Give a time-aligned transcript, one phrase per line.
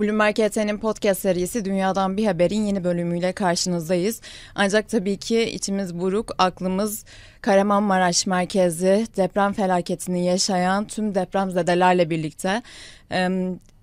[0.00, 4.20] Bloomberg HT'nin podcast serisi Dünyadan Bir Haber'in yeni bölümüyle karşınızdayız.
[4.54, 7.04] Ancak tabii ki içimiz buruk, aklımız
[7.40, 12.62] Kahramanmaraş merkezi deprem felaketini yaşayan tüm depremzedelerle birlikte.
[13.12, 13.28] Ee,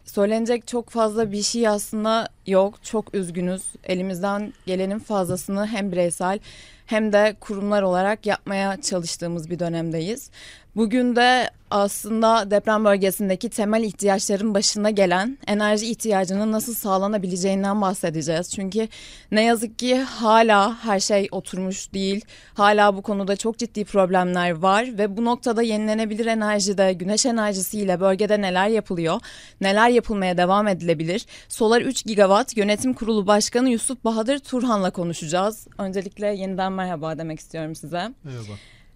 [0.06, 2.84] söylenecek çok fazla bir şey aslında yok.
[2.84, 3.64] Çok üzgünüz.
[3.84, 6.40] Elimizden gelenin fazlasını hem bireysel
[6.88, 10.30] hem de kurumlar olarak yapmaya çalıştığımız bir dönemdeyiz.
[10.76, 18.52] Bugün de aslında deprem bölgesindeki temel ihtiyaçların başına gelen enerji ihtiyacının nasıl sağlanabileceğinden bahsedeceğiz.
[18.56, 18.88] Çünkü
[19.32, 22.26] ne yazık ki hala her şey oturmuş değil.
[22.54, 28.42] Hala bu konuda çok ciddi problemler var ve bu noktada yenilenebilir enerjide, güneş enerjisiyle bölgede
[28.42, 29.22] neler yapılıyor,
[29.62, 31.26] neler yapılmaya devam edilebilir?
[31.50, 35.68] Solar 3 Gigawatt Yönetim Kurulu Başkanı Yusuf Bahadır Turhan'la konuşacağız.
[35.78, 38.14] Öncelikle yeniden merhaba demek istiyorum size.
[38.24, 38.54] Merhaba.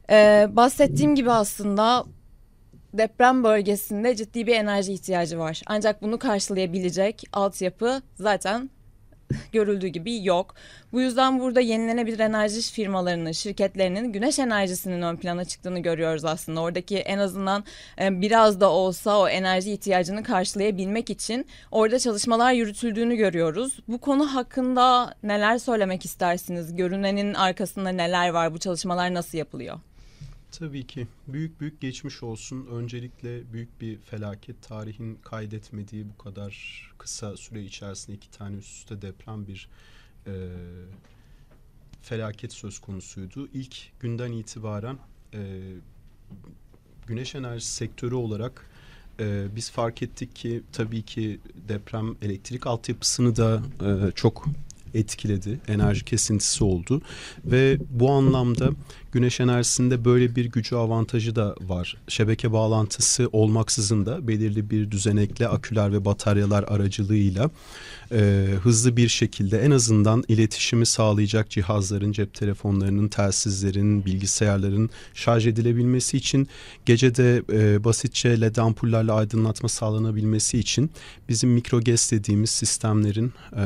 [0.10, 2.06] Ee, bahsettiğim gibi aslında
[2.94, 5.62] deprem bölgesinde ciddi bir enerji ihtiyacı var.
[5.68, 8.70] Ancak bunu karşılayabilecek altyapı zaten
[9.52, 10.56] görüldüğü gibi yok.
[10.94, 16.62] Bu yüzden burada yenilenebilir enerji firmalarının, şirketlerinin güneş enerjisinin ön plana çıktığını görüyoruz aslında.
[16.62, 17.64] Oradaki en azından
[18.02, 23.80] e, biraz da olsa o enerji ihtiyacını karşılayabilmek için orada çalışmalar yürütüldüğünü görüyoruz.
[23.88, 26.76] Bu konu hakkında neler söylemek istersiniz?
[26.76, 28.54] Görünenin arkasında neler var?
[28.54, 29.80] Bu çalışmalar nasıl yapılıyor?
[30.52, 31.08] Tabii ki.
[31.28, 32.68] Büyük büyük geçmiş olsun.
[32.72, 34.62] Öncelikle büyük bir felaket.
[34.62, 36.54] Tarihin kaydetmediği bu kadar
[36.98, 39.70] kısa süre içerisinde iki tane üst üste deprem bir
[40.28, 40.32] e,
[42.02, 43.50] felaket söz konusuydu.
[43.54, 44.98] İlk günden itibaren
[45.34, 45.62] e,
[47.08, 48.70] güneş enerjisi sektörü olarak
[49.20, 54.46] e, biz fark ettik ki tabii ki deprem elektrik altyapısını da e, çok
[54.94, 55.60] etkiledi.
[55.68, 57.02] Enerji kesintisi oldu
[57.46, 58.70] ve bu anlamda
[59.12, 61.98] güneş enerjisinde böyle bir gücü avantajı da var.
[62.08, 67.50] Şebeke bağlantısı olmaksızın da belirli bir düzenekle aküler ve bataryalar aracılığıyla
[68.12, 76.18] e, hızlı bir şekilde en azından iletişimi sağlayacak cihazların, cep telefonlarının, telsizlerin, bilgisayarların şarj edilebilmesi
[76.18, 76.48] için
[76.86, 80.92] gecede e, basitçe led ampullerle aydınlatma sağlanabilmesi için
[81.30, 83.64] bizim mikroges dediğimiz sistemlerin e,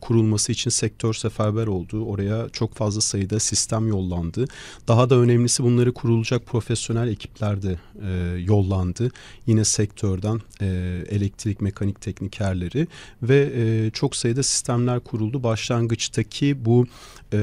[0.00, 2.04] kurulması için sektör seferber oldu.
[2.04, 4.46] Oraya çok fazla sayıda sistem yollandı.
[4.88, 9.10] Daha da önemlisi bunları kurulacak profesyonel ekipler de e, yollandı.
[9.46, 10.66] Yine sektörden e,
[11.08, 12.86] elektrik mekanik teknikerleri
[13.22, 15.42] ve e, çok sayıda sistemler kuruldu.
[15.42, 16.86] Başlangıçtaki bu
[17.32, 17.38] e,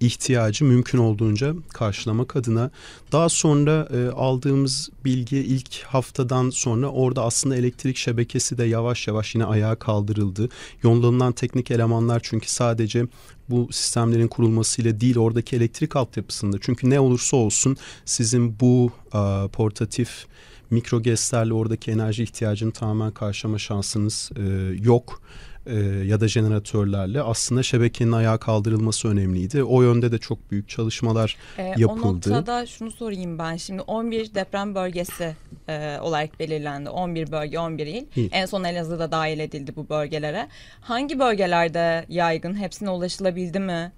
[0.00, 2.70] ihtiyacı mümkün olduğunca karşılamak adına.
[3.12, 9.34] Daha sonra e, aldığımız bilgi ilk haftadan sonra orada aslında elektrik şebekesi de yavaş yavaş
[9.34, 10.48] yine ayağa kaldırıldı.
[10.82, 13.06] Yollanılan teknik elemanlar çünkü sadece
[13.50, 16.56] bu sistemlerin kurulmasıyla değil oradaki elektrik altyapısında.
[16.60, 20.26] Çünkü ne olursa olsun sizin bu e, portatif
[20.70, 24.42] mikrogeslerle oradaki enerji ihtiyacını tamamen karşılama şansınız e,
[24.82, 25.22] yok
[25.66, 25.74] e,
[26.06, 29.62] ya da jeneratörlerle aslında şebekenin ayağa kaldırılması önemliydi.
[29.62, 32.30] O yönde de çok büyük çalışmalar e, yapıldı.
[32.30, 35.36] O noktada şunu sorayım ben şimdi 11 deprem bölgesi
[35.68, 36.90] e, olarak belirlendi.
[36.90, 38.06] 11 bölge 11 il.
[38.16, 38.28] İyi.
[38.32, 40.48] En son Elazığ'da dahil edildi bu bölgelere.
[40.80, 42.54] Hangi bölgelerde yaygın?
[42.54, 43.92] Hepsine ulaşılabildi mi?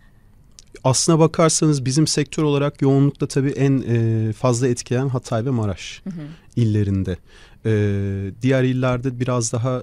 [0.85, 6.11] aslına bakarsanız bizim sektör olarak yoğunlukta tabii en e, fazla etkileyen Hatay ve Maraş hı
[6.11, 6.23] hı.
[6.57, 7.17] illerinde.
[7.67, 7.73] E,
[8.43, 9.83] diğer illerde biraz daha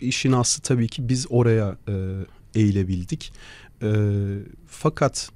[0.00, 1.94] işin aslı tabii ki biz oraya e,
[2.54, 3.32] eğilebildik.
[3.82, 3.88] E,
[4.66, 5.30] fakat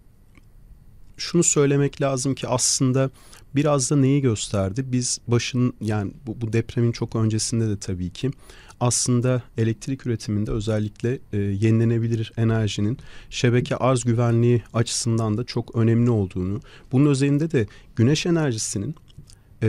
[1.16, 3.10] şunu söylemek lazım ki aslında
[3.54, 4.84] biraz da neyi gösterdi?
[4.86, 8.30] Biz başın yani bu, bu depremin çok öncesinde de tabii ki
[8.80, 12.98] aslında elektrik üretiminde özellikle e, yenilenebilir enerjinin
[13.30, 16.60] şebeke arz güvenliği açısından da çok önemli olduğunu,
[16.92, 18.94] bunun özelinde de güneş enerjisinin
[19.64, 19.68] e,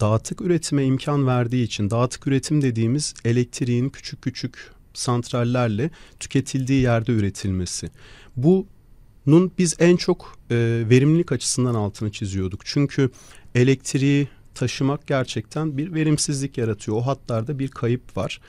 [0.00, 5.90] dağıtık üretime imkan verdiği için dağıtık üretim dediğimiz elektriğin küçük küçük santrallerle
[6.20, 7.90] tüketildiği yerde üretilmesi.
[8.36, 10.56] Bunun biz en çok e,
[10.90, 12.66] verimlilik açısından altını çiziyorduk.
[12.66, 13.10] Çünkü
[13.54, 16.96] elektriği taşımak gerçekten bir verimsizlik yaratıyor.
[16.96, 18.40] O hatlarda bir kayıp var.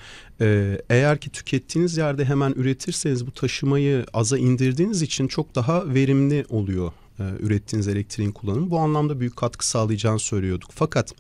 [0.42, 6.46] Ee, eğer ki tükettiğiniz yerde hemen üretirseniz bu taşımayı aza indirdiğiniz için çok daha verimli
[6.50, 8.72] oluyor e, ürettiğiniz elektriğin kullanımı.
[8.72, 10.70] Bu anlamda büyük katkı sağlayacağını söylüyorduk.
[10.74, 11.14] Fakat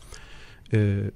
[0.73, 1.11] e,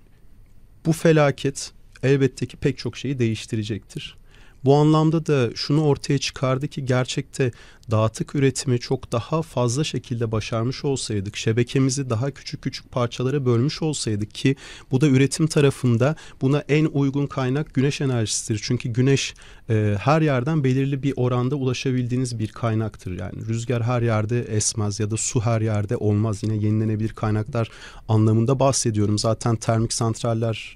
[0.86, 1.72] bu felaket
[2.04, 4.21] elbette ki pek çok şeyi değiştirecektir.
[4.66, 7.52] Bu anlamda da şunu ortaya çıkardı ki gerçekte
[7.92, 14.34] dağıtık üretimi çok daha fazla şekilde başarmış olsaydık, şebekemizi daha küçük küçük parçalara bölmüş olsaydık
[14.34, 14.56] ki
[14.92, 18.60] bu da üretim tarafında buna en uygun kaynak güneş enerjisidir.
[18.64, 19.34] Çünkü güneş
[19.70, 23.12] e, her yerden belirli bir oranda ulaşabildiğiniz bir kaynaktır.
[23.20, 26.44] Yani rüzgar her yerde esmez ya da su her yerde olmaz.
[26.44, 27.70] Yine yenilenebilir kaynaklar
[28.08, 29.18] anlamında bahsediyorum.
[29.18, 30.76] Zaten termik santraller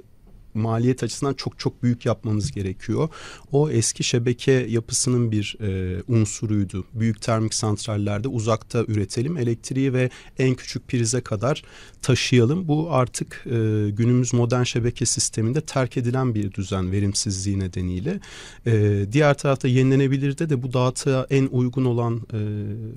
[0.55, 3.09] maliyet açısından çok çok büyük yapmamız gerekiyor.
[3.51, 6.85] O eski şebeke yapısının bir e, unsuruydu.
[6.93, 10.09] Büyük termik santrallerde uzakta üretelim elektriği ve
[10.39, 11.63] en küçük prize kadar
[12.01, 12.67] taşıyalım.
[12.67, 18.19] Bu artık e, günümüz modern şebeke sisteminde terk edilen bir düzen verimsizliği nedeniyle.
[18.65, 22.39] E, diğer tarafta yenilenebilirde de bu dağıtığa en uygun olan e,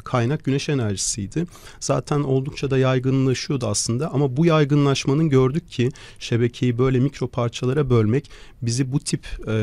[0.05, 1.47] kaynak güneş enerjisiydi.
[1.81, 5.89] Zaten oldukça da yaygınlaşıyordu aslında ama bu yaygınlaşmanın gördük ki
[6.19, 8.31] şebekeyi böyle mikro parçalara bölmek
[8.63, 9.57] bizi bu tip e,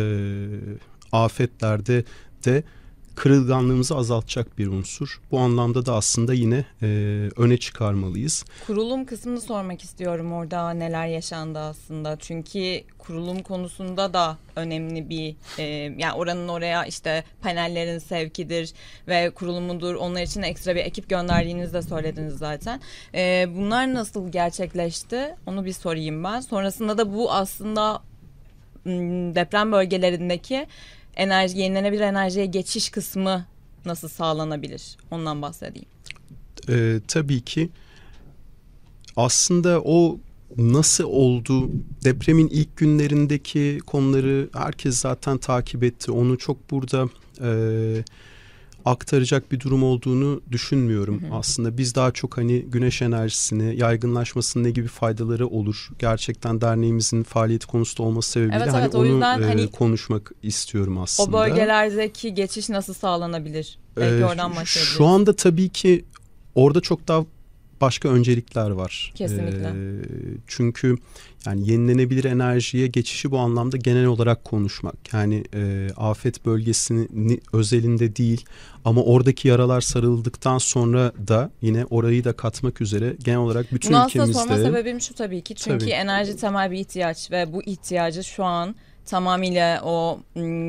[1.12, 2.04] afetlerde
[2.46, 2.64] de
[3.16, 5.22] kırılganlığımızı azaltacak bir unsur.
[5.32, 6.88] Bu anlamda da aslında yine e,
[7.38, 8.46] öne çıkarmalıyız.
[8.68, 12.18] Kurulum kısmını sormak istiyorum orada neler yaşandı aslında.
[12.20, 15.64] Çünkü kurulum konusunda da önemli bir e,
[15.98, 18.74] yani oranın oraya işte panellerin sevkidir
[19.08, 19.96] ve kurulumudur.
[19.96, 22.82] Onlar için ekstra bir ekip gönderdiğinizi de söylediniz zaten.
[23.14, 25.36] E, bunlar nasıl gerçekleşti?
[25.46, 26.40] Onu bir sorayım ben.
[26.40, 28.02] Sonrasında da bu aslında
[29.36, 30.68] deprem bölgelerindeki
[31.16, 33.46] enerji yenilenebilir enerjiye geçiş kısmı
[33.86, 34.98] nasıl sağlanabilir?
[35.12, 35.88] Ondan bahsedeyim.
[36.70, 37.70] Ee, tabii ki
[39.16, 40.20] aslında o
[40.58, 41.70] nasıl oldu
[42.04, 46.12] depremin ilk günlerindeki konuları herkes zaten takip etti.
[46.12, 47.10] Onu çok burada
[47.42, 47.50] e,
[48.86, 51.36] aktaracak bir durum olduğunu düşünmüyorum hı hı.
[51.36, 51.78] aslında.
[51.78, 55.90] Biz daha çok hani güneş enerjisini, yaygınlaşmasının ne gibi faydaları olur?
[56.00, 60.98] Gerçekten derneğimizin faaliyet konusu olması sebebiyle evet, hani evet, onu yüzden, e, hani, konuşmak istiyorum
[60.98, 61.38] aslında.
[61.38, 63.78] O bölgelerdeki geçiş nasıl sağlanabilir?
[63.98, 64.98] Belki ee, oradan başlayabiliriz.
[64.98, 66.06] Şu anda tabii ki
[66.56, 67.26] orada çok daha
[67.82, 69.12] başka öncelikler var.
[69.16, 69.68] Kesinlikle.
[69.68, 70.02] Ee,
[70.48, 70.98] çünkü
[71.46, 74.96] yani yenilenebilir enerjiye geçişi bu anlamda genel olarak konuşmak.
[75.14, 78.46] Yani e, afet bölgesinin özelinde değil
[78.86, 84.06] ama oradaki yaralar sarıldıktan sonra da yine orayı da katmak üzere genel olarak bütün Bunu
[84.06, 84.34] ülkemizde.
[84.34, 85.56] Bunu aslında sorma sebebim şu tabii ki.
[85.56, 85.92] Çünkü tabii.
[85.92, 88.76] enerji temel bir ihtiyaç ve bu ihtiyacı şu an
[89.06, 90.20] tamamıyla o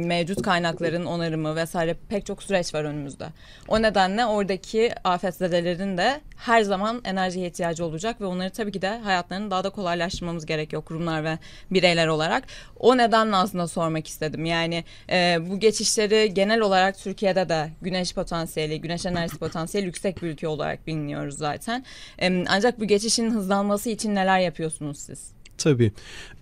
[0.06, 3.26] mevcut kaynakların onarımı vesaire pek çok süreç var önümüzde.
[3.68, 8.98] O nedenle oradaki afetzedelerin de her zaman enerjiye ihtiyacı olacak ve onları tabii ki de
[8.98, 11.38] hayatlarını daha da kolaylaştırmamız gerekiyor kurumlar ve
[11.70, 12.44] bireyler olarak.
[12.78, 14.44] O nedenle aslında sormak istedim.
[14.44, 20.28] Yani e, bu geçişleri genel olarak Türkiye'de de güneş potansiyeli, güneş enerjisi potansiyeli yüksek bir
[20.28, 21.84] ülke olarak biliniyoruz zaten.
[22.22, 25.35] E, ancak bu geçişin hızlanması için neler yapıyorsunuz siz?
[25.58, 25.92] Tabii.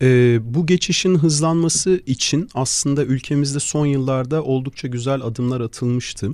[0.02, 6.31] Ee, bu geçişin hızlanması için aslında ülkemizde son yıllarda oldukça güzel adımlar atılmıştı.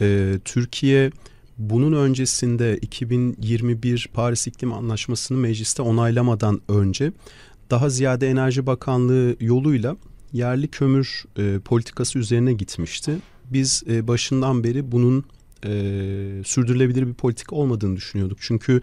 [0.00, 1.10] Ee, Türkiye
[1.58, 7.12] bunun öncesinde 2021 Paris İklim Anlaşması'nı mecliste onaylamadan önce
[7.70, 9.96] daha ziyade Enerji Bakanlığı yoluyla
[10.32, 13.18] yerli kömür e, politikası üzerine gitmişti.
[13.50, 15.24] Biz e, başından beri bunun
[15.64, 15.70] e,
[16.44, 18.38] sürdürülebilir bir politika olmadığını düşünüyorduk.
[18.40, 18.80] Çünkü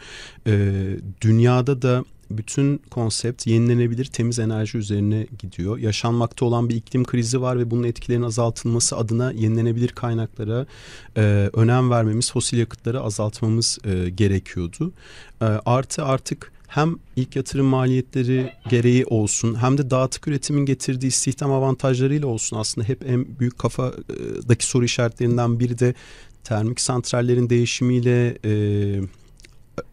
[0.48, 0.84] e,
[1.22, 2.06] dünyada da
[2.38, 5.78] bütün konsept yenilenebilir temiz enerji üzerine gidiyor.
[5.78, 10.66] Yaşanmakta olan bir iklim krizi var ve bunun etkilerinin azaltılması adına yenilenebilir kaynaklara
[11.18, 14.94] e, önem vermemiz, fosil yakıtları azaltmamız e, gerekiyordu.
[15.42, 21.52] E, artı artık hem ilk yatırım maliyetleri gereği olsun hem de dağıtık üretimin getirdiği istihdam
[21.52, 25.94] avantajlarıyla olsun aslında hep en büyük kafadaki soru işaretlerinden biri de
[26.44, 28.54] termik santrallerin değişimiyle e,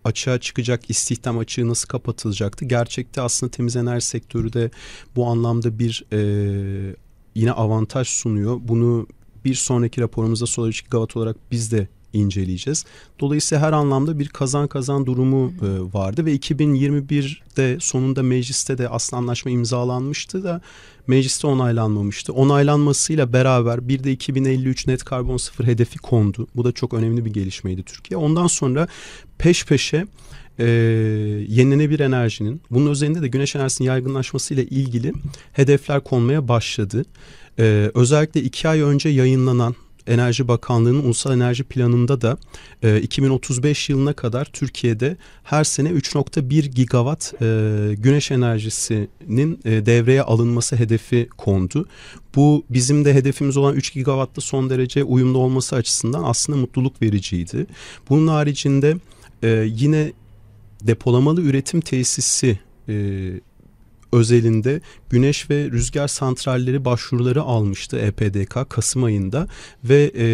[0.05, 2.65] açığa çıkacak istihdam açığı nasıl kapatılacaktı?
[2.65, 4.71] Gerçekte aslında temiz enerji sektörü de
[5.17, 6.97] bu anlamda bir e,
[7.35, 8.61] yine avantaj sunuyor.
[8.63, 9.07] Bunu
[9.45, 12.85] bir sonraki raporumuzda Solar 3 Gigawatt olarak biz de inceleyeceğiz.
[13.21, 19.21] Dolayısıyla her anlamda bir kazan kazan durumu e, vardı ve 2021'de sonunda mecliste de aslında
[19.21, 20.61] anlaşma imzalanmıştı da
[21.07, 22.33] mecliste onaylanmamıştı.
[22.33, 26.47] Onaylanmasıyla beraber bir de 2053 net karbon sıfır hedefi kondu.
[26.57, 28.19] Bu da çok önemli bir gelişmeydi Türkiye.
[28.19, 28.89] Ondan sonra
[29.39, 30.07] peş peşe
[30.59, 30.65] e,
[31.49, 35.13] yenilenebilir enerjinin bunun özelinde de güneş enerjisinin yaygınlaşması ile ilgili
[35.53, 37.05] hedefler konmaya başladı.
[37.59, 39.75] E, özellikle iki ay önce yayınlanan
[40.11, 42.39] Enerji Bakanlığı'nın Ulusal Enerji Planı'nda da
[42.83, 50.77] e, 2035 yılına kadar Türkiye'de her sene 3.1 gigawatt e, güneş enerjisinin e, devreye alınması
[50.77, 51.89] hedefi kondu.
[52.37, 57.67] Bu bizim de hedefimiz olan 3 gigawattla son derece uyumlu olması açısından aslında mutluluk vericiydi.
[58.09, 58.97] Bunun haricinde
[59.43, 60.13] e, yine
[60.83, 62.95] depolamalı üretim tesisi e,
[64.13, 69.49] özelinde güneş ve rüzgar santralleri başvuruları almıştı EPDK Kasım ayında
[69.85, 70.27] ve e,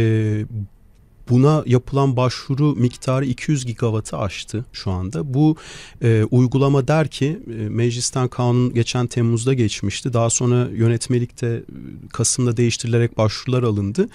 [1.31, 5.35] Buna yapılan başvuru miktarı 200 gigawattı aştı şu anda.
[5.35, 5.57] Bu
[6.03, 10.13] e, uygulama der ki e, meclisten kanun geçen Temmuz'da geçmişti.
[10.13, 11.63] Daha sonra yönetmelikte e,
[12.13, 14.09] Kasım'da değiştirilerek başvurular alındı.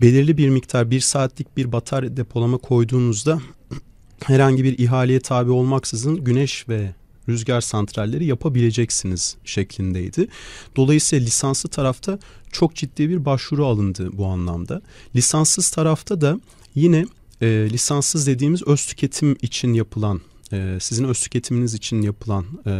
[0.00, 3.40] Belirli bir miktar bir saatlik bir batarya depolama koyduğunuzda
[4.24, 6.94] herhangi bir ihaleye tabi olmaksızın güneş ve
[7.28, 10.28] rüzgar santralleri yapabileceksiniz şeklindeydi.
[10.76, 12.18] Dolayısıyla lisanslı tarafta
[12.52, 14.82] çok ciddi bir başvuru alındı bu anlamda.
[15.16, 16.40] Lisanssız tarafta da
[16.74, 17.06] yine
[17.40, 20.20] e, lisanssız dediğimiz öz tüketim için yapılan
[20.52, 22.70] e, sizin öz tüketiminiz için yapılan e,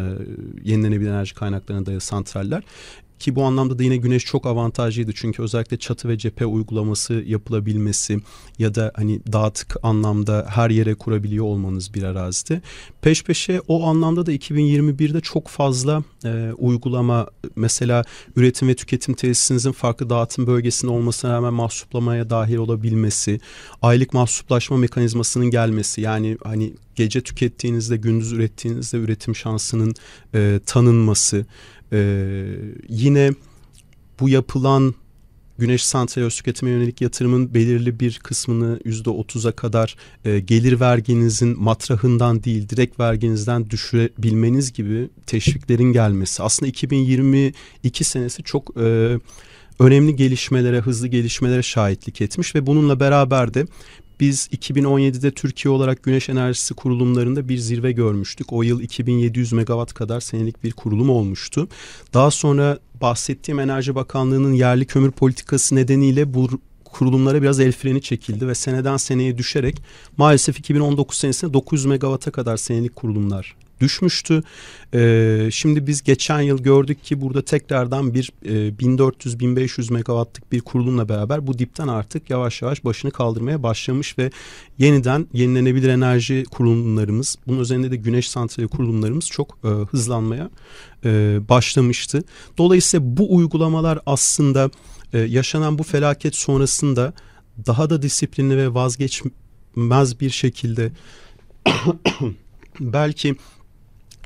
[0.64, 2.62] yenilenebilir enerji kaynaklarına dayalı santraller
[3.20, 5.12] ki bu anlamda da yine güneş çok avantajlıydı.
[5.14, 8.20] Çünkü özellikle çatı ve cephe uygulaması yapılabilmesi
[8.58, 12.62] ya da hani dağıtık anlamda her yere kurabiliyor olmanız bir arazide.
[13.02, 18.04] Peş peşe o anlamda da 2021'de çok fazla e, uygulama mesela
[18.37, 23.40] üretim ve tüketim tesisinizin farklı dağıtım bölgesinde olmasına rağmen mahsuplamaya dahil olabilmesi,
[23.82, 29.94] aylık mahsuplaşma mekanizmasının gelmesi yani hani gece tükettiğinizde gündüz ürettiğinizde üretim şansının
[30.34, 31.46] e, tanınması
[31.92, 32.54] ee,
[32.88, 33.33] yine
[34.21, 34.95] bu yapılan
[35.59, 41.62] güneş santrali öz tüketime yönelik yatırımın belirli bir kısmını yüzde otuza kadar e, gelir verginizin
[41.62, 46.42] matrahından değil direkt verginizden düşürebilmeniz gibi teşviklerin gelmesi.
[46.42, 49.18] Aslında 2022 senesi çok e,
[49.78, 53.66] önemli gelişmelere, hızlı gelişmelere şahitlik etmiş ve bununla beraber de
[54.20, 58.52] biz 2017'de Türkiye olarak güneş enerjisi kurulumlarında bir zirve görmüştük.
[58.52, 61.68] O yıl 2700 megawatt kadar senelik bir kurulum olmuştu.
[62.14, 66.48] Daha sonra bahsettiğim Enerji Bakanlığı'nın yerli kömür politikası nedeniyle bu
[66.84, 69.82] kurulumlara biraz el freni çekildi ve seneden seneye düşerek
[70.16, 74.42] maalesef 2019 senesinde 900 megawatt'a kadar senelik kurulumlar düşmüştü.
[74.94, 81.08] E, şimdi biz geçen yıl gördük ki burada tekrardan bir e, 1400-1500 megawattlık bir kurulumla
[81.08, 84.30] beraber bu dipten artık yavaş yavaş başını kaldırmaya başlamış ve
[84.78, 90.50] yeniden yenilenebilir enerji kurulumlarımız, bunun üzerinde de güneş santrali kurulumlarımız çok e, hızlanmaya
[91.04, 92.25] e, başlamıştı.
[92.58, 94.70] Dolayısıyla bu uygulamalar aslında
[95.12, 97.12] e, yaşanan bu felaket sonrasında
[97.66, 100.92] daha da disiplinli ve vazgeçmez bir şekilde
[102.80, 103.37] belki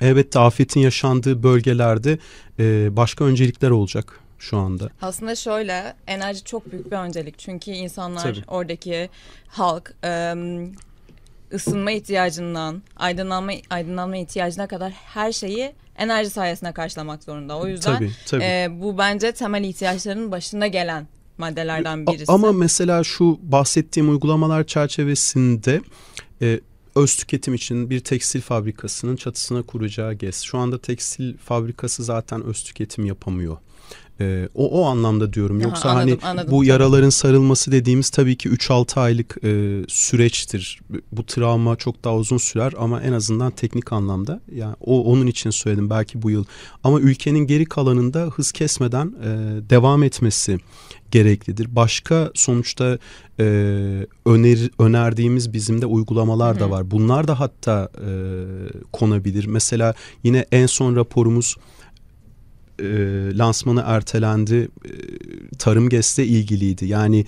[0.02, 2.18] elbette afetin yaşandığı bölgelerde
[2.58, 4.88] e, başka öncelikler olacak şu anda.
[5.02, 8.44] Aslında şöyle enerji çok büyük bir öncelik çünkü insanlar Tabii.
[8.48, 9.10] oradaki
[9.48, 10.34] halk e,
[11.54, 17.58] ısınma ihtiyacından aydınlanma aydınlanma ihtiyacına kadar her şeyi enerji sayesinde karşılamak zorunda.
[17.58, 18.42] O yüzden tabii, tabii.
[18.44, 21.06] E, bu bence temel ihtiyaçların başında gelen
[21.38, 22.32] maddelerden birisi.
[22.32, 25.80] Ama mesela şu bahsettiğim uygulamalar çerçevesinde
[26.42, 26.60] e,
[26.94, 30.40] öz tüketim için bir tekstil fabrikasının çatısına kuracağı GES.
[30.42, 33.56] Şu anda tekstil fabrikası zaten öz tüketim yapamıyor.
[34.20, 35.56] Ee, o o anlamda diyorum.
[35.56, 36.50] Aha, Yoksa anladım, hani anladım.
[36.50, 40.80] bu yaraların sarılması dediğimiz tabii ki 3-6 aylık e, süreçtir.
[41.12, 45.50] Bu travma çok daha uzun sürer ama en azından teknik anlamda yani o onun için
[45.50, 46.44] söyledim belki bu yıl.
[46.84, 49.26] Ama ülkenin geri kalanında hız kesmeden e,
[49.70, 50.58] devam etmesi
[51.12, 51.76] gereklidir.
[51.76, 52.98] Başka sonuçta
[53.40, 53.44] e,
[54.26, 56.90] öner, önerdiğimiz bizim de uygulamalar da var.
[56.90, 58.10] Bunlar da hatta e,
[58.92, 59.44] konabilir.
[59.44, 61.56] Mesela yine en son raporumuz
[62.80, 62.86] e,
[63.38, 64.68] lansmanı ertelendi.
[64.84, 64.90] E,
[65.58, 66.86] tarım GES'le ilgiliydi.
[66.86, 67.26] Yani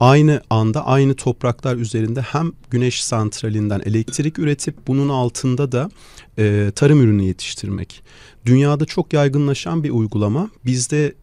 [0.00, 5.90] aynı anda aynı topraklar üzerinde hem güneş santralinden elektrik üretip bunun altında da
[6.38, 8.02] e, tarım ürünü yetiştirmek.
[8.46, 10.50] Dünyada çok yaygınlaşan bir uygulama.
[10.64, 11.14] Bizde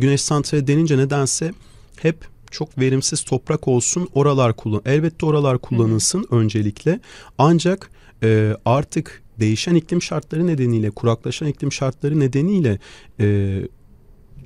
[0.00, 1.52] güneş santrali denince nedense
[1.96, 2.16] hep
[2.50, 6.38] çok verimsiz toprak olsun oralar kullan elbette oralar kullanılsın Hı-hı.
[6.38, 7.00] öncelikle
[7.38, 7.90] ancak
[8.22, 12.78] e, artık değişen iklim şartları nedeniyle kuraklaşan iklim şartları nedeniyle
[13.20, 13.58] e,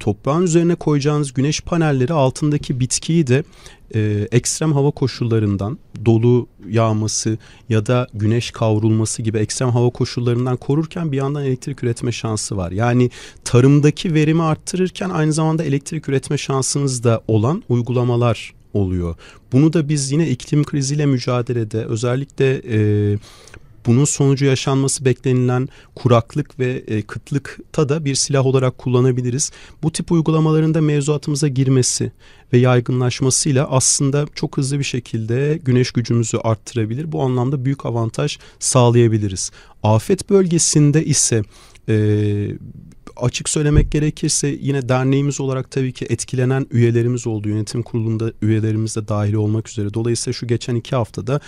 [0.00, 3.44] toprağın üzerine koyacağınız güneş panelleri altındaki bitkiyi de
[3.94, 11.12] e, ekstrem hava koşullarından dolu yağması ya da güneş kavrulması gibi ekstrem hava koşullarından korurken
[11.12, 12.70] bir yandan elektrik üretme şansı var.
[12.70, 13.11] Yani
[13.44, 19.16] tarımdaki verimi arttırırken aynı zamanda elektrik üretme şansınız da olan uygulamalar oluyor.
[19.52, 23.18] Bunu da biz yine iklim kriziyle mücadelede özellikle e,
[23.86, 29.50] bunun sonucu yaşanması beklenilen kuraklık ve e, kıtlıkta da bir silah olarak kullanabiliriz.
[29.82, 32.12] Bu tip uygulamaların da mevzuatımıza girmesi
[32.52, 37.12] ve yaygınlaşmasıyla aslında çok hızlı bir şekilde güneş gücümüzü arttırabilir.
[37.12, 39.50] Bu anlamda büyük avantaj sağlayabiliriz.
[39.82, 41.42] Afet bölgesinde ise
[41.88, 41.94] e,
[43.16, 47.48] açık söylemek gerekirse yine derneğimiz olarak tabii ki etkilenen üyelerimiz oldu.
[47.48, 49.94] Yönetim kurulunda üyelerimiz de dahil olmak üzere.
[49.94, 51.40] Dolayısıyla şu geçen iki haftada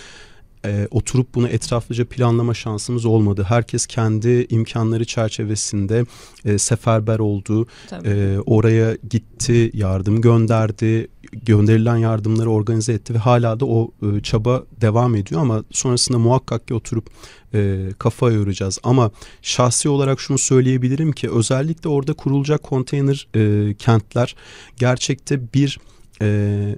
[0.65, 3.45] e, oturup bunu etraflıca planlama şansımız olmadı.
[3.49, 6.05] Herkes kendi imkanları çerçevesinde
[6.45, 7.67] e, seferber oldu.
[8.05, 14.63] E, oraya gitti, yardım gönderdi, gönderilen yardımları organize etti ve hala da o e, çaba
[14.81, 17.09] devam ediyor ama sonrasında muhakkak ki oturup
[17.53, 18.79] e, kafa yoracağız.
[18.83, 24.35] Ama şahsi olarak şunu söyleyebilirim ki özellikle orada kurulacak konteyner e, kentler
[24.77, 25.79] gerçekte bir
[26.21, 26.75] e,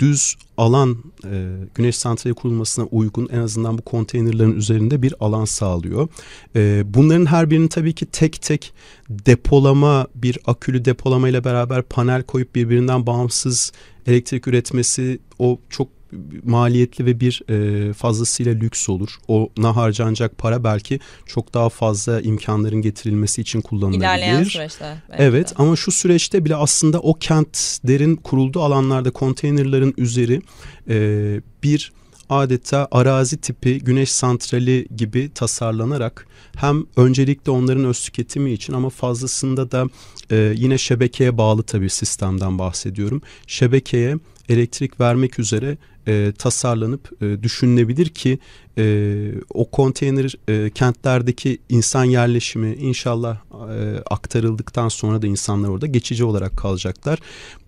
[0.00, 6.08] düz alan e, güneş santrali kurulmasına uygun en azından bu konteynerlerin üzerinde bir alan sağlıyor.
[6.56, 8.72] E, bunların her birini tabii ki tek tek
[9.10, 13.72] depolama bir akülü depolama ile beraber panel koyup birbirinden bağımsız
[14.06, 15.95] elektrik üretmesi o çok
[16.44, 19.16] maliyetli ve bir e, fazlasıyla lüks olur.
[19.28, 24.00] Ona harcanacak para belki çok daha fazla imkanların getirilmesi için kullanılabilir.
[24.00, 25.02] İlerleyen süreçte.
[25.12, 25.54] Evet de.
[25.58, 30.42] ama şu süreçte bile aslında o kentlerin kurulduğu alanlarda konteynerların üzeri
[30.88, 31.92] e, bir
[32.30, 39.70] adeta arazi tipi güneş santrali gibi tasarlanarak hem öncelikle onların öz tüketimi için ama fazlasında
[39.70, 39.86] da
[40.30, 43.22] e, yine şebekeye bağlı tabii sistemden bahsediyorum.
[43.46, 44.16] Şebekeye
[44.48, 45.76] elektrik vermek üzere
[46.08, 48.38] e, tasarlanıp e, düşünülebilir ki
[48.78, 56.24] e, o konteyner e, kentlerdeki insan yerleşimi inşallah e, aktarıldıktan sonra da insanlar orada geçici
[56.24, 57.18] olarak kalacaklar.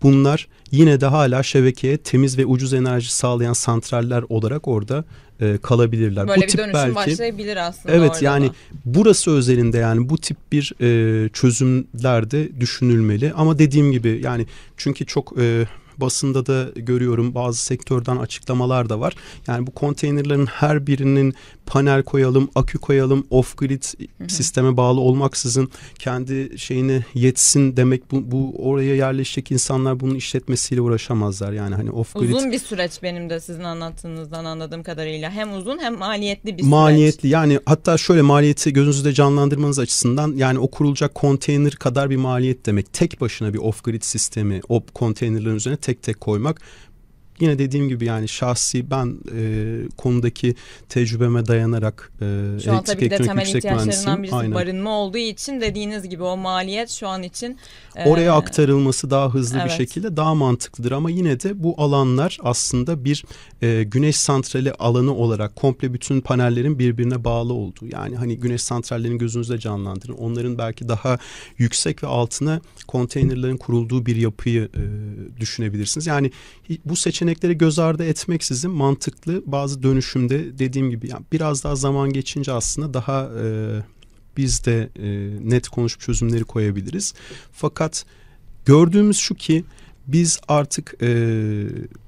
[0.02, 5.04] Bunlar yine de hala şebekeye temiz ve ucuz enerji sağlayan santraller olarak orada
[5.40, 6.28] e, kalabilirler.
[6.28, 7.94] Böyle bu bir tip dönüşüm belki, başlayabilir aslında.
[7.94, 8.52] Evet yani da.
[8.84, 15.34] burası özelinde yani bu tip bir e, çözümlerde düşünülmeli ama dediğim gibi yani çünkü çok
[15.40, 15.66] e,
[15.98, 19.14] basında da görüyorum bazı sektörden açıklamalar da var.
[19.46, 21.34] Yani bu konteynerlerin her birinin
[21.68, 23.82] panel koyalım, akü koyalım, off grid
[24.28, 31.52] sisteme bağlı olmaksızın kendi şeyini yetsin demek bu, bu oraya yerleşecek insanlar bunun işletmesiyle uğraşamazlar.
[31.52, 35.30] Yani hani off grid uzun bir süreç benim de sizin anlattığınızdan anladığım kadarıyla.
[35.30, 36.70] Hem uzun hem maliyetli bir süreç.
[36.70, 42.66] Maliyetli yani hatta şöyle maliyeti gözünüzde canlandırmanız açısından yani o kurulacak konteyner kadar bir maliyet
[42.66, 42.92] demek.
[42.92, 46.60] Tek başına bir off grid sistemi o konteynerlerin üzerine tek tek koymak
[47.40, 49.42] yine dediğim gibi yani şahsi ben e,
[49.96, 50.54] konudaki
[50.88, 54.54] tecrübeme dayanarak e, şu an tabii de temel ihtiyaçlarından birisi Aynen.
[54.54, 57.58] barınma olduğu için dediğiniz gibi o maliyet şu an için
[57.96, 59.66] e, oraya aktarılması daha hızlı evet.
[59.66, 63.24] bir şekilde daha mantıklıdır ama yine de bu alanlar aslında bir
[63.62, 69.18] e, güneş santrali alanı olarak komple bütün panellerin birbirine bağlı olduğu yani hani güneş santrallerini
[69.18, 71.18] gözünüzde canlandırın onların belki daha
[71.58, 74.82] yüksek ve altına konteynerlerin kurulduğu bir yapıyı e,
[75.40, 76.30] düşünebilirsiniz yani
[76.84, 82.12] bu seçenek seçenekleri göz ardı etmeksizin mantıklı bazı dönüşümde dediğim gibi yani biraz daha zaman
[82.12, 83.46] geçince aslında daha e,
[84.36, 85.08] biz de e,
[85.50, 87.14] net konuşup çözümleri koyabiliriz.
[87.52, 88.06] Fakat
[88.64, 89.64] gördüğümüz şu ki
[90.06, 91.08] biz artık e,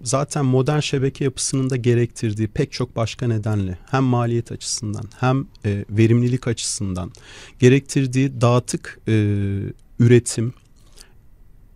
[0.02, 5.84] zaten modern şebeke yapısının da gerektirdiği pek çok başka nedenle hem maliyet açısından hem e,
[5.90, 7.12] verimlilik açısından
[7.58, 9.12] gerektirdiği dağıtık e,
[9.98, 10.52] üretim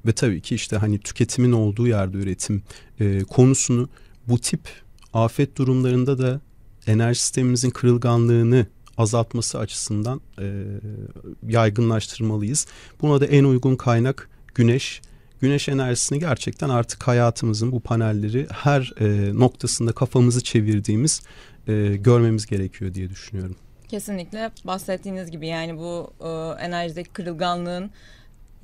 [0.07, 2.63] ve tabii ki işte hani tüketimin olduğu yerde üretim
[3.01, 3.89] e, konusunu
[4.29, 4.61] bu tip
[5.13, 6.41] afet durumlarında da
[6.87, 8.67] enerji sistemimizin kırılganlığını
[8.99, 10.65] azaltması açısından e,
[11.49, 12.67] yaygınlaştırmalıyız.
[13.01, 15.03] Buna da en uygun kaynak güneş.
[15.41, 21.23] Güneş enerjisini gerçekten artık hayatımızın bu panelleri her e, noktasında kafamızı çevirdiğimiz
[21.69, 23.57] e, görmemiz gerekiyor diye düşünüyorum.
[23.89, 26.29] Kesinlikle bahsettiğiniz gibi yani bu e,
[26.65, 27.91] enerjideki kırılganlığın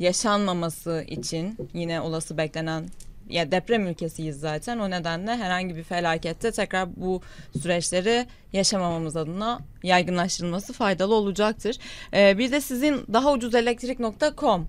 [0.01, 2.85] yaşanmaması için yine olası beklenen
[3.29, 4.79] ya deprem ülkesiyiz zaten.
[4.79, 7.23] O nedenle herhangi bir felakette tekrar bu
[7.61, 11.77] süreçleri yaşamamamız adına yaygınlaştırılması faydalı olacaktır.
[12.15, 14.67] Ee, bir de sizin daha ucuz elektrik.com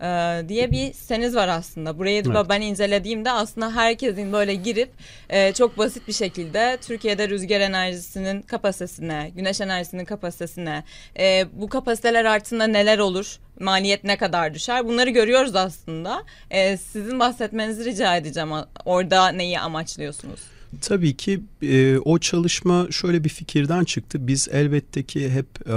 [0.00, 1.98] e, diye bir siteniz var aslında.
[1.98, 2.46] Burayı evet.
[2.48, 4.90] ben incelediğimde aslında herkesin böyle girip
[5.30, 10.84] e, çok basit bir şekilde Türkiye'de rüzgar enerjisinin kapasitesine, güneş enerjisinin kapasitesine,
[11.18, 16.24] e, bu kapasiteler artında neler olur, maliyet ne kadar düşer bunları görüyoruz aslında.
[16.50, 18.50] E, sizin bahsetmenizi rica edeceğim.
[18.84, 20.40] Orada neyi amaçlıyorsunuz?
[20.80, 24.26] Tabii ki e, o çalışma şöyle bir fikirden çıktı.
[24.26, 25.74] Biz elbette ki hep e,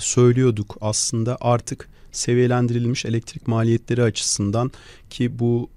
[0.00, 4.70] söylüyorduk aslında artık seviyelendirilmiş elektrik maliyetleri açısından
[5.10, 5.70] ki bu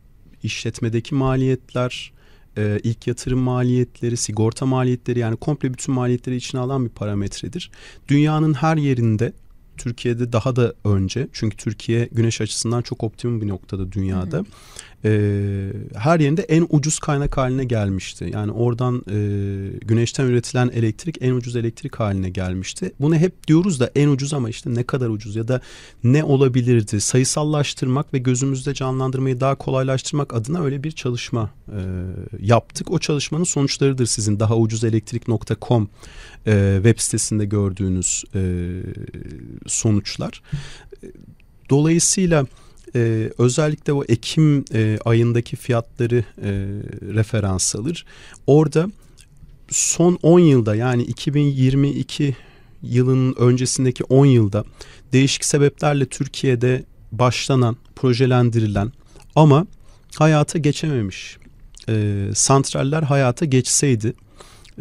[0.44, 2.12] işletmedeki maliyetler,
[2.58, 7.72] e, ilk yatırım maliyetleri, sigorta maliyetleri yani komple bütün maliyetleri içine alan bir parametredir.
[8.08, 9.34] Dünyanın her yerinde
[9.78, 14.38] Türkiye'de daha da önce çünkü Türkiye güneş açısından çok optimum bir noktada dünyada.
[14.38, 14.46] Hı hı
[15.06, 18.30] e, her yerinde en ucuz kaynak haline gelmişti.
[18.34, 19.18] Yani oradan e,
[19.86, 22.92] güneşten üretilen elektrik en ucuz elektrik haline gelmişti.
[23.00, 25.62] Bunu hep diyoruz da en ucuz ama işte ne kadar ucuz ya da
[26.04, 27.02] ne olabilirdi?
[27.02, 31.80] Sayısallaştırmak ve gözümüzde canlandırmayı daha kolaylaştırmak adına öyle bir çalışma e,
[32.40, 32.92] yaptık.
[32.92, 35.90] O çalışmanın sonuçlarıdır sizin daha ucuz elektrik.com
[36.48, 38.42] e, web sitesinde gördüğünüz e,
[39.68, 40.42] sonuçlar.
[41.70, 42.46] Dolayısıyla
[42.96, 46.52] e, özellikle o Ekim e, ayındaki fiyatları e,
[47.14, 48.06] referans alır.
[48.48, 48.90] Orada
[49.70, 52.36] son 10 yılda yani 2022
[52.84, 54.64] yılının öncesindeki 10 yılda
[55.14, 58.92] değişik sebeplerle Türkiye'de başlanan, projelendirilen
[59.36, 59.68] ama
[60.16, 61.38] hayata geçememiş
[61.90, 64.14] e, santraller hayata geçseydi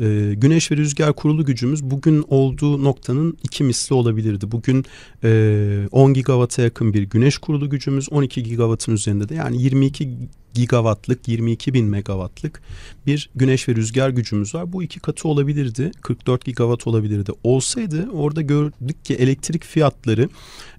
[0.00, 4.52] e, güneş ve rüzgar kurulu gücümüz bugün olduğu noktanın iki misli olabilirdi.
[4.52, 4.84] Bugün
[5.24, 10.08] e, 10 gigawata yakın bir güneş kurulu gücümüz 12 gigawattın üzerinde de yani 22
[10.54, 12.62] gigawattlık 22 bin megawattlık
[13.06, 14.72] bir güneş ve rüzgar gücümüz var.
[14.72, 17.32] Bu iki katı olabilirdi 44 gigawatt olabilirdi.
[17.44, 20.28] Olsaydı orada gördük ki elektrik fiyatları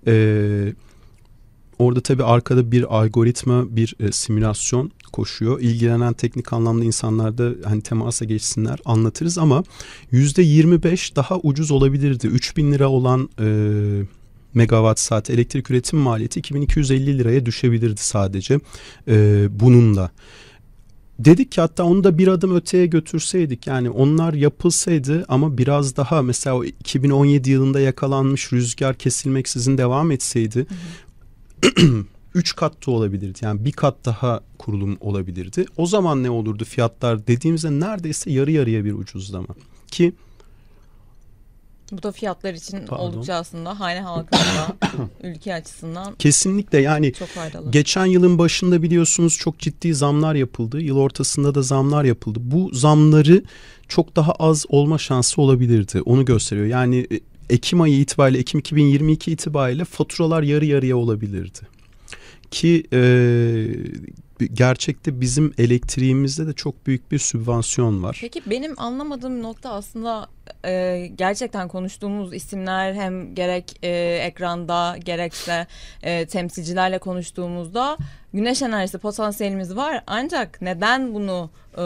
[0.07, 0.73] e,
[1.79, 5.59] orada tabii arkada bir algoritma bir e, simülasyon koşuyor.
[5.59, 9.63] İlgilenen teknik anlamda insanlar da hani temasa geçsinler anlatırız ama
[10.11, 12.27] yüzde 25 daha ucuz olabilirdi.
[12.27, 13.47] 3000 lira olan e,
[14.53, 18.59] megawatt saat elektrik üretim maliyeti 2250 liraya düşebilirdi sadece
[19.07, 20.11] e, bununla.
[21.19, 26.21] Dedik ki hatta onu da bir adım öteye götürseydik yani onlar yapılsaydı ama biraz daha
[26.21, 31.08] mesela o 2017 yılında yakalanmış rüzgar kesilmeksizin devam etseydi hı hı.
[32.33, 33.39] üç kat da olabilirdi.
[33.41, 35.65] Yani bir kat daha kurulum olabilirdi.
[35.77, 39.55] O zaman ne olurdu fiyatlar dediğimizde neredeyse yarı yarıya bir ucuzlama.
[39.87, 40.13] Ki
[41.91, 43.03] bu da fiyatlar için Pardon.
[43.03, 44.77] oldukça aslında hane halkında
[45.23, 47.71] ülke açısından kesinlikle yani çok faydalı.
[47.71, 50.81] Geçen yılın başında biliyorsunuz çok ciddi zamlar yapıldı.
[50.81, 52.39] Yıl ortasında da zamlar yapıldı.
[52.41, 53.43] Bu zamları
[53.87, 56.01] çok daha az olma şansı olabilirdi.
[56.01, 56.67] Onu gösteriyor.
[56.67, 61.59] Yani e, Ekim ayı itibariyle Ekim 2022 itibariyle faturalar yarı yarıya olabilirdi
[62.51, 62.99] ki e,
[64.53, 68.17] gerçekte bizim elektriğimizde de çok büyük bir sübvansiyon var.
[68.21, 70.27] Peki benim anlamadığım nokta aslında
[70.65, 73.89] e, gerçekten konuştuğumuz isimler hem gerek e,
[74.23, 75.67] ekranda gerekse
[76.03, 77.97] e, temsilcilerle konuştuğumuzda
[78.33, 81.83] güneş enerjisi potansiyelimiz var ancak neden bunu e,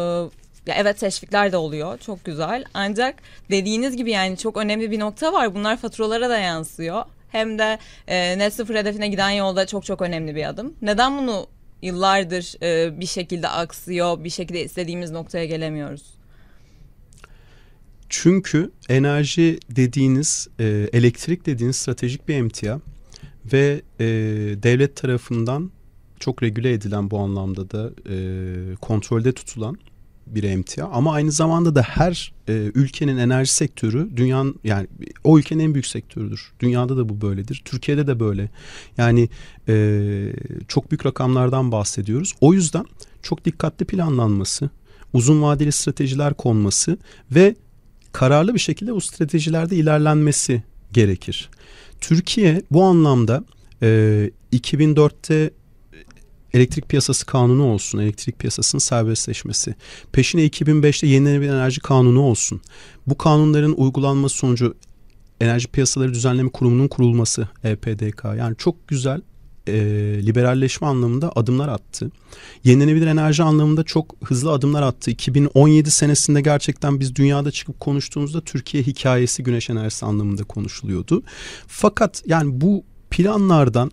[0.68, 3.16] ya evet teşvikler de oluyor çok güzel ancak
[3.52, 8.38] dediğiniz gibi yani çok önemli bir nokta var bunlar faturalara da yansıyor hem de e,
[8.38, 10.74] net sıfır hedefine giden yolda çok çok önemli bir adım.
[10.82, 11.48] Neden bunu
[11.82, 16.04] yıllardır e, bir şekilde aksıyor, bir şekilde istediğimiz noktaya gelemiyoruz?
[18.10, 22.80] Çünkü enerji dediğiniz, e, elektrik dediğiniz stratejik bir emtia
[23.54, 24.06] ve e,
[24.64, 25.72] devlet tarafından
[26.20, 29.78] çok regüle edilen bu anlamda da e, kontrolde tutulan
[30.28, 34.88] bir emtia ama aynı zamanda da her e, ülkenin enerji sektörü dünyanın yani
[35.24, 36.52] o ülkenin en büyük sektörüdür.
[36.60, 37.62] Dünyada da bu böyledir.
[37.66, 38.50] Türkiye'de de böyle.
[38.98, 39.30] Yani
[39.68, 40.34] e,
[40.68, 42.34] çok büyük rakamlardan bahsediyoruz.
[42.42, 42.86] O yüzden
[43.22, 44.70] çok dikkatli planlanması,
[45.14, 46.98] uzun vadeli stratejiler konması
[47.32, 47.56] ve
[48.12, 51.50] kararlı bir şekilde bu stratejilerde ilerlenmesi gerekir.
[52.02, 53.44] Türkiye bu anlamda
[53.82, 55.52] e, 2004'te
[56.54, 59.76] elektrik piyasası kanunu olsun, elektrik piyasasının serbestleşmesi.
[60.12, 62.62] Peşine 2005'te yenilenebilir enerji kanunu olsun.
[63.08, 64.76] Bu kanunların uygulanması sonucu
[65.42, 68.24] Enerji Piyasaları Düzenleme Kurumu'nun kurulması EPDK.
[68.38, 69.22] Yani çok güzel
[69.68, 69.74] e,
[70.26, 72.12] liberalleşme anlamında adımlar attı.
[72.64, 75.12] Yenilenebilir enerji anlamında çok hızlı adımlar attı.
[75.12, 81.24] 2017 senesinde gerçekten biz dünyada çıkıp konuştuğumuzda Türkiye hikayesi güneş enerjisi anlamında konuşuluyordu.
[81.68, 83.92] Fakat yani bu planlardan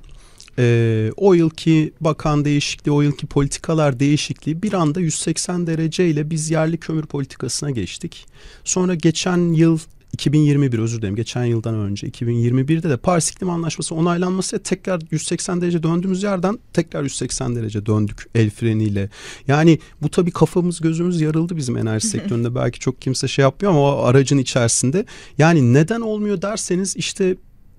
[0.61, 6.79] e, o yılki bakan değişikliği, o yılki politikalar değişikliği bir anda 180 dereceyle biz yerli
[6.79, 8.27] kömür politikasına geçtik.
[8.65, 9.79] Sonra geçen yıl
[10.13, 15.83] 2021 özür dilerim geçen yıldan önce 2021'de de Paris İklim Anlaşması onaylanması tekrar 180 derece
[15.83, 19.11] döndüğümüz yerden tekrar 180 derece döndük el freniyle.
[19.49, 23.81] Yani bu tabii kafamız gözümüz yarıldı bizim enerji sektöründe belki çok kimse şey yapmıyor ama
[23.81, 25.05] o aracın içerisinde.
[25.39, 27.37] Yani neden olmuyor derseniz işte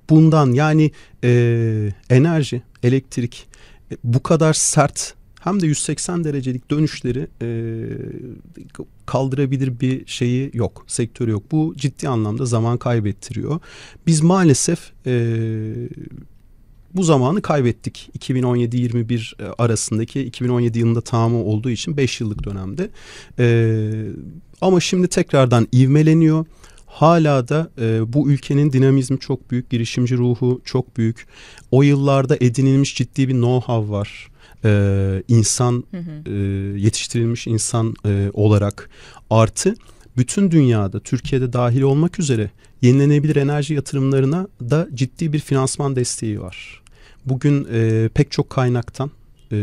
[0.09, 0.91] bundan yani
[1.23, 3.47] e, enerji, elektrik
[3.91, 7.47] e, bu kadar sert hem de 180 derecelik dönüşleri e,
[9.05, 11.43] kaldırabilir bir şeyi yok, sektörü yok.
[11.51, 13.59] Bu ciddi anlamda zaman kaybettiriyor.
[14.07, 15.33] Biz maalesef e,
[16.93, 22.89] bu zamanı kaybettik 2017-21 e, arasındaki 2017 yılında tamamı olduğu için 5 yıllık dönemde.
[23.39, 23.45] E,
[24.61, 26.45] ama şimdi tekrardan ivmeleniyor
[26.91, 31.27] hala da e, bu ülkenin dinamizmi çok büyük, girişimci ruhu çok büyük.
[31.71, 34.27] O yıllarda edinilmiş ciddi bir know-how var.
[34.65, 36.33] E, insan hı hı.
[36.33, 36.37] E,
[36.79, 38.89] yetiştirilmiş insan e, olarak
[39.29, 39.75] artı
[40.17, 42.51] bütün dünyada Türkiye'de dahil olmak üzere
[42.81, 46.81] yenilenebilir enerji yatırımlarına da ciddi bir finansman desteği var.
[47.25, 49.11] Bugün e, pek çok kaynaktan
[49.51, 49.55] e,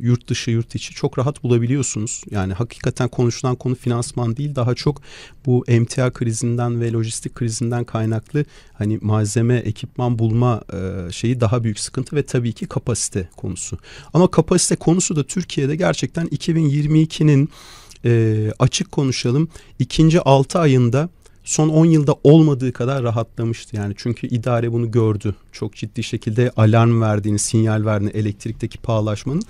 [0.00, 2.24] yurt dışı yurt içi çok rahat bulabiliyorsunuz.
[2.30, 5.02] Yani hakikaten konuşulan konu finansman değil daha çok
[5.46, 11.78] bu emtia krizinden ve lojistik krizinden kaynaklı hani malzeme ekipman bulma e, şeyi daha büyük
[11.80, 13.78] sıkıntı ve tabii ki kapasite konusu.
[14.14, 17.48] Ama kapasite konusu da Türkiye'de gerçekten 2022'nin
[18.04, 21.08] e, açık konuşalım ikinci 6 ayında
[21.44, 23.76] son 10 yılda olmadığı kadar rahatlamıştı.
[23.76, 25.34] Yani çünkü idare bunu gördü.
[25.52, 29.42] Çok ciddi şekilde alarm verdiğini, sinyal verdiğini elektrikteki pahalaşmanın.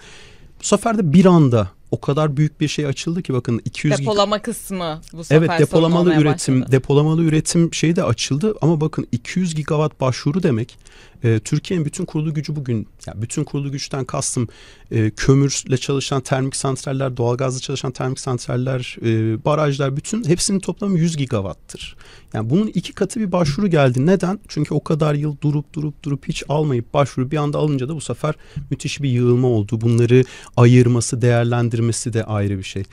[0.61, 4.43] Bu sefer de bir anda o kadar büyük bir şey açıldı ki bakın 200 depolama
[4.43, 6.73] kısmı bu sefer Evet depolamalı üretim başladı.
[6.73, 10.79] depolamalı üretim şeyi de açıldı ama bakın 200 gigawatt başvuru demek
[11.25, 14.49] e, Türkiye'nin bütün kurulu gücü bugün yani bütün kurulu güçten kastım
[14.91, 21.17] e, kömürle çalışan termik santraller, doğalgazla çalışan termik santraller, e, barajlar bütün hepsinin toplamı 100
[21.17, 21.97] gigawattır.
[22.35, 24.07] Yani bunun iki katı bir başvuru geldi.
[24.07, 24.41] Neden?
[24.49, 28.01] Çünkü o kadar yıl durup durup durup hiç almayıp başvuru bir anda alınca da bu
[28.01, 28.35] sefer
[28.71, 29.81] müthiş bir yığılma oldu.
[29.81, 30.25] Bunları
[30.57, 32.85] ayırması, değerlendirmesi de ayrı bir şey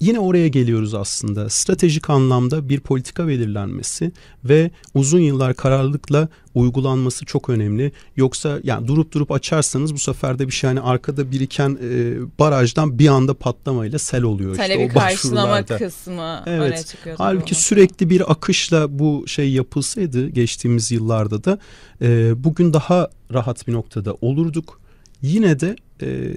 [0.00, 1.50] yine oraya geliyoruz aslında.
[1.50, 4.12] Stratejik anlamda bir politika belirlenmesi
[4.44, 7.92] ve uzun yıllar kararlılıkla uygulanması çok önemli.
[8.16, 12.98] Yoksa yani durup durup açarsanız bu sefer de bir şey hani arkada biriken e, barajdan
[12.98, 14.56] bir anda patlamayla sel oluyor.
[14.56, 16.60] Talebi işte o karşılama kısmı evet.
[16.60, 17.16] öne çıkıyor.
[17.18, 21.58] Halbuki sürekli bir akışla bu şey yapılsaydı geçtiğimiz yıllarda da
[22.02, 24.80] e, bugün daha rahat bir noktada olurduk.
[25.22, 26.32] Yine de e,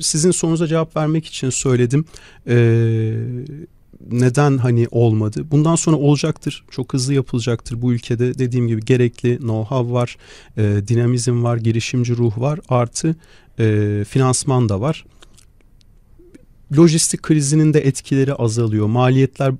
[0.00, 2.04] sizin sorunuza cevap vermek için söyledim.
[2.48, 2.56] E,
[4.10, 5.44] neden hani olmadı?
[5.50, 6.64] Bundan sonra olacaktır.
[6.70, 8.38] Çok hızlı yapılacaktır bu ülkede.
[8.38, 10.16] Dediğim gibi gerekli know-how var,
[10.56, 12.60] e, dinamizm var, girişimci ruh var.
[12.68, 13.16] Artı
[13.58, 15.04] e, finansman da var.
[16.76, 18.86] Lojistik krizinin de etkileri azalıyor.
[18.86, 19.54] Maliyetler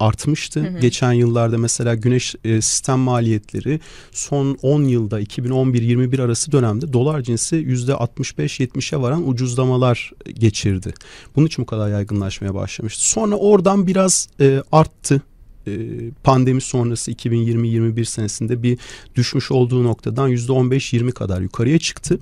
[0.00, 0.60] artmıştı.
[0.60, 0.80] Hı hı.
[0.80, 3.80] Geçen yıllarda mesela güneş e, sistem maliyetleri
[4.12, 10.94] son 10 yılda 2011-21 arası dönemde dolar cinsi %65-70'e varan ucuzlamalar geçirdi.
[11.36, 13.08] Bunun için bu kadar yaygınlaşmaya başlamıştı.
[13.08, 15.22] Sonra oradan biraz e, arttı
[16.24, 18.78] pandemi sonrası 2020-21 senesinde bir
[19.14, 22.18] düşmüş olduğu noktadan %15-20 kadar yukarıya çıktı.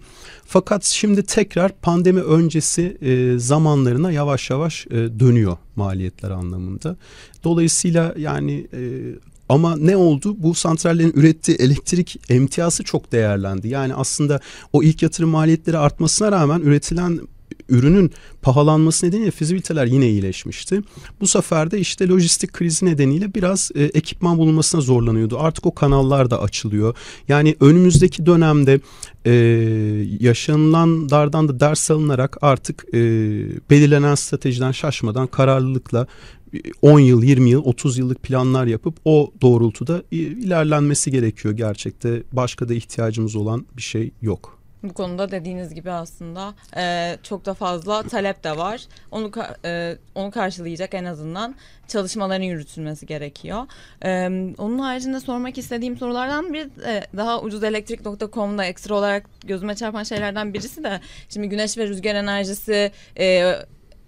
[0.47, 6.97] Fakat şimdi tekrar pandemi öncesi e, zamanlarına yavaş yavaş e, dönüyor maliyetler anlamında.
[7.45, 8.67] Dolayısıyla yani
[9.49, 10.37] ama ne oldu?
[10.39, 13.69] Bu santrallerin ürettiği elektrik emtiyası çok değerlendi.
[13.69, 14.41] Yani aslında
[14.73, 17.21] o ilk yatırım maliyetleri artmasına rağmen üretilen
[17.69, 18.11] ürünün
[18.43, 20.81] pahalanması nedeniyle fizibiliteler yine iyileşmişti.
[21.21, 25.39] Bu sefer de işte lojistik krizi nedeniyle biraz e, ekipman bulunmasına zorlanıyordu.
[25.39, 26.97] Artık o kanallar da açılıyor.
[27.29, 28.81] Yani önümüzdeki dönemde
[29.25, 29.33] e,
[30.21, 32.99] yaşanılanlardan da ders alınarak artık e,
[33.71, 36.07] belirlenen stratejiden şaşmadan kararlılıkla
[36.83, 42.23] 10 yıl, 20 yıl, 30 yıllık planlar yapıp o doğrultuda ilerlenmesi gerekiyor gerçekte.
[42.33, 44.54] Başka da ihtiyacımız olan bir şey yok.
[44.85, 48.83] Bu konuda dediğiniz gibi aslında e, çok da fazla talep de var.
[49.11, 49.31] Onu
[49.65, 51.55] e, onu karşılayacak en azından
[51.89, 53.67] çalışmaların yürütülmesi gerekiyor.
[54.05, 60.55] E, onun haricinde sormak istediğim sorulardan bir e, daha ucuzelektrik.com'da ekstra olarak gözüme çarpan şeylerden
[60.55, 63.55] birisi de şimdi güneş ve rüzgar enerjisi e,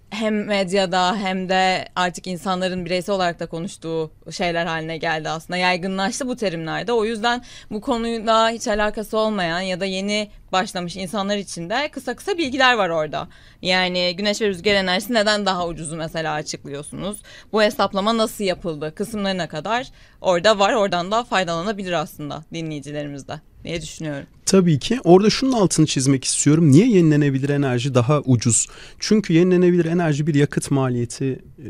[0.09, 5.57] hem medyada hem de artık insanların bireysel olarak da konuştuğu şeyler haline geldi aslında.
[5.57, 6.91] Yaygınlaştı bu terimlerde.
[6.91, 7.41] O yüzden
[7.71, 12.73] bu konuyla hiç alakası olmayan ya da yeni başlamış insanlar için de kısa kısa bilgiler
[12.73, 13.27] var orada.
[13.61, 17.21] Yani güneş ve rüzgar enerjisi neden daha ucuzu mesela açıklıyorsunuz.
[17.51, 19.87] Bu hesaplama nasıl yapıldı kısımlarına kadar
[20.21, 20.73] orada var.
[20.73, 23.33] Oradan da faydalanabilir aslında dinleyicilerimiz de
[23.67, 24.27] diye düşünüyorum.
[24.45, 24.99] Tabii ki.
[25.03, 26.71] Orada şunun altını çizmek istiyorum.
[26.71, 28.67] Niye yenilenebilir enerji daha ucuz?
[28.99, 31.69] Çünkü yenilenebilir enerji bir yakıt maliyeti e,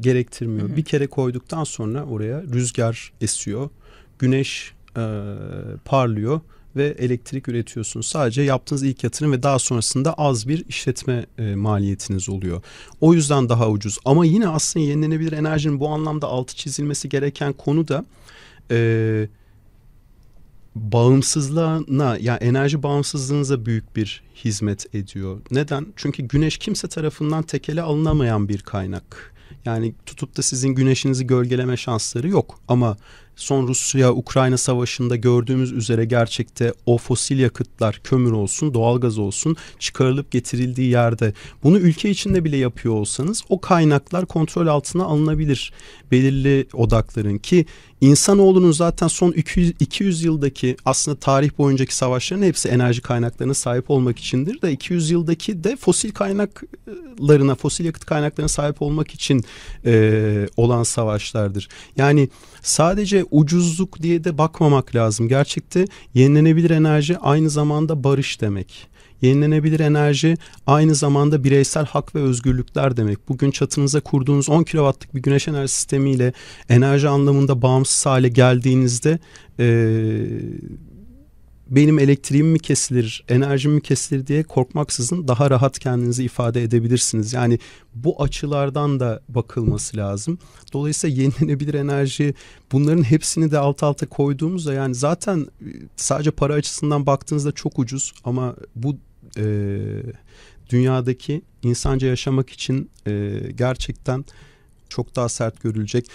[0.00, 0.68] gerektirmiyor.
[0.68, 0.76] Hı hı.
[0.76, 3.70] Bir kere koyduktan sonra oraya rüzgar esiyor,
[4.18, 5.02] güneş e,
[5.84, 6.40] parlıyor
[6.76, 8.00] ve elektrik üretiyorsun.
[8.00, 12.62] Sadece yaptığınız ilk yatırım ve daha sonrasında az bir işletme e, maliyetiniz oluyor.
[13.00, 13.98] O yüzden daha ucuz.
[14.04, 18.04] Ama yine aslında yenilenebilir enerjinin bu anlamda altı çizilmesi gereken konu da
[18.70, 19.28] e,
[20.76, 25.40] bağımsızlığına yani enerji bağımsızlığınıza büyük bir hizmet ediyor.
[25.50, 25.86] Neden?
[25.96, 29.34] Çünkü güneş kimse tarafından tekele alınamayan bir kaynak.
[29.64, 32.60] Yani tutup da sizin güneşinizi gölgeleme şansları yok.
[32.68, 32.96] Ama
[33.36, 40.90] son Rusya-Ukrayna savaşında gördüğümüz üzere gerçekte o fosil yakıtlar kömür olsun, doğalgaz olsun çıkarılıp getirildiği
[40.90, 45.72] yerde bunu ülke içinde bile yapıyor olsanız o kaynaklar kontrol altına alınabilir.
[46.10, 47.66] Belirli odakların ki
[48.00, 54.18] İnsanoğlunun zaten son 200, 200 yıldaki aslında tarih boyuncaki savaşların hepsi enerji kaynaklarına sahip olmak
[54.18, 59.44] içindir de 200 yıldaki de fosil kaynaklarına, fosil yakıt kaynaklarına sahip olmak için
[59.84, 61.68] e, olan savaşlardır.
[61.96, 62.28] Yani
[62.62, 65.28] sadece ucuzluk diye de bakmamak lazım.
[65.28, 65.84] Gerçekte
[66.14, 68.88] yenilenebilir enerji aynı zamanda barış demek.
[69.22, 70.36] Yenilenebilir enerji
[70.66, 73.28] aynı zamanda bireysel hak ve özgürlükler demek.
[73.28, 76.32] Bugün çatınıza kurduğunuz 10 kW'lık bir güneş enerji sistemiyle
[76.68, 79.18] enerji anlamında bağımsız hale geldiğinizde
[79.60, 79.66] e,
[81.70, 87.32] benim elektriğim mi kesilir, enerjim mi kesilir diye korkmaksızın daha rahat kendinizi ifade edebilirsiniz.
[87.32, 87.58] Yani
[87.94, 90.38] bu açılardan da bakılması lazım.
[90.72, 92.34] Dolayısıyla yenilenebilir enerji
[92.72, 98.12] bunların hepsini de alt alta koyduğumuzda yani zaten e, sadece para açısından baktığınızda çok ucuz
[98.24, 98.96] ama bu
[99.36, 99.44] e,
[100.70, 104.24] dünyadaki insanca yaşamak için e, gerçekten
[104.88, 106.06] çok daha sert görülecek.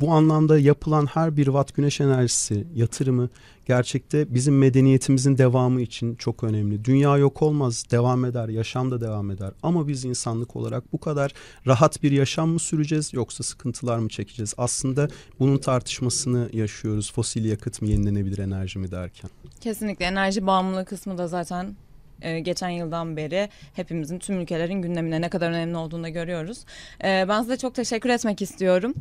[0.00, 3.28] Bu anlamda yapılan her bir watt güneş enerjisi yatırımı
[3.66, 6.84] gerçekte bizim medeniyetimizin devamı için çok önemli.
[6.84, 9.52] Dünya yok olmaz, devam eder, yaşam da devam eder.
[9.62, 11.32] Ama biz insanlık olarak bu kadar
[11.66, 14.54] rahat bir yaşam mı süreceğiz yoksa sıkıntılar mı çekeceğiz?
[14.58, 15.08] Aslında
[15.38, 17.12] bunun tartışmasını yaşıyoruz.
[17.12, 19.30] Fosil yakıt mı, yenilenebilir enerji mi derken.
[19.60, 21.76] Kesinlikle enerji bağımlılığı kısmı da zaten
[22.22, 26.64] e, geçen yıldan beri hepimizin tüm ülkelerin gündemine ne kadar önemli olduğunu da görüyoruz.
[27.04, 28.94] E, ben size çok teşekkür etmek istiyorum.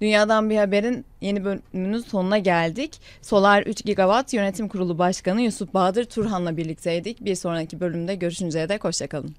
[0.00, 3.00] Dünyadan bir haberin yeni bölümünün sonuna geldik.
[3.22, 7.24] Solar 3 Gigawatt Yönetim Kurulu Başkanı Yusuf Bahadır Turhan'la birlikteydik.
[7.24, 9.34] Bir sonraki bölümde görüşünceye dek hoşçakalın.